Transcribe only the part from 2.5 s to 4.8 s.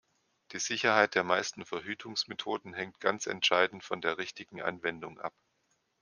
hängt ganz entscheidend von der richtigen